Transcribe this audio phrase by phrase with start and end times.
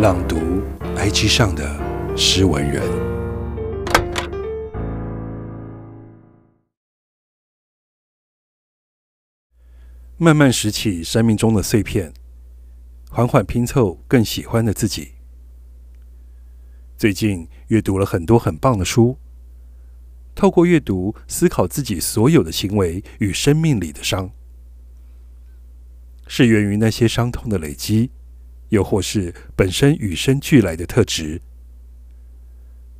[0.00, 0.62] 朗读
[0.96, 1.78] IG 上的
[2.16, 2.82] 诗文人，
[10.16, 12.14] 慢慢拾起生命中的碎片，
[13.10, 15.16] 缓缓拼凑更喜欢的自己。
[16.96, 19.18] 最近阅读了很多很棒的书，
[20.34, 24.30] 透过阅读思考自己所有的行为与生命里的伤，
[26.26, 28.12] 是源于那些伤痛的累积。
[28.70, 31.40] 又或是本身与生俱来的特质，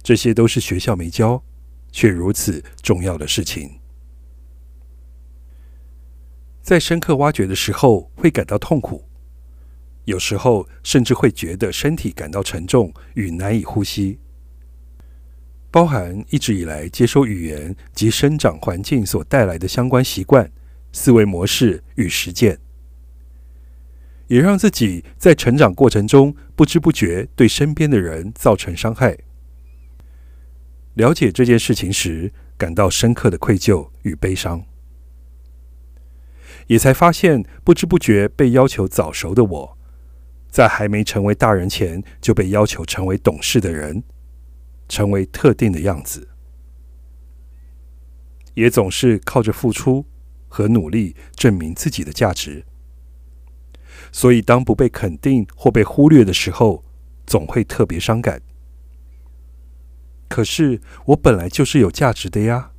[0.03, 1.43] 这些都是学校没教，
[1.91, 3.81] 却如此重要的事情。
[6.63, 9.09] 在深刻挖掘的时候，会感到痛苦，
[10.05, 14.21] 有时候甚至会觉得身体感到沉重与难以呼吸。
[15.71, 20.51] 包含一直以来接收语言及生长环境所带来的相关习惯、
[20.93, 22.59] 思维模式与实践。
[24.31, 29.19] 也让自己在成长过程中不知不觉对身边的人造成伤害。
[30.95, 34.65] 了解这件事情时，感到深刻的愧疚与悲伤，
[36.69, 39.79] 也才发现不知不觉被要求早熟的我，
[40.49, 44.05] 在还没成为大人前就被要求成为懂事的人，
[44.89, 46.29] 成为特定的样子，
[48.55, 50.07] 也总是靠着付出
[50.47, 52.65] 和努力证明自己的价值。
[54.13, 56.85] 所以，当不被肯定或被忽略的时候，
[57.27, 58.43] 总会特别伤感。
[60.29, 62.73] 可是，我本来就是有价值的呀，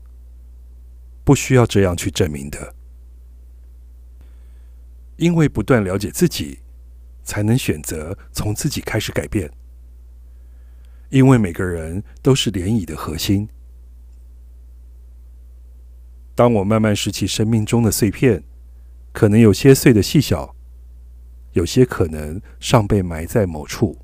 [1.24, 2.76] 不需要这样去证明的。
[5.18, 6.60] 因为不断了解自己，
[7.24, 9.52] 才能选择从自己开始改变。
[11.10, 13.50] 因为每个人都是涟漪的核心。
[16.34, 18.44] 当我慢慢拾起生命中的碎片，
[19.12, 20.56] 可能有些碎的细小。
[21.54, 23.98] 有些可能尚被埋在某处，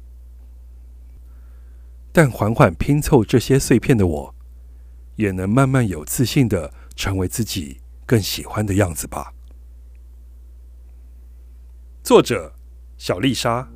[2.12, 4.36] 但缓缓拼凑这些碎片的我，
[5.16, 9.34] 也能慢慢有自信的成为自己更喜欢的样子吧。
[12.03, 12.53] 作者：
[12.97, 13.69] 小丽莎。